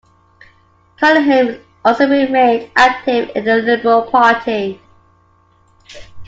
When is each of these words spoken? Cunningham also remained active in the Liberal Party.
Cunningham 0.99 1.63
also 1.85 2.09
remained 2.09 2.71
active 2.75 3.29
in 3.35 3.45
the 3.45 3.57
Liberal 3.57 4.01
Party. 4.09 4.81